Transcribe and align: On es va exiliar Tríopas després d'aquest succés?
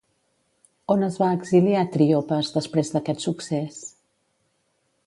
On 0.93 1.07
es 1.07 1.19
va 1.23 1.27
exiliar 1.39 1.83
Tríopas 1.97 2.51
després 2.59 2.93
d'aquest 2.97 3.25
succés? 3.29 3.81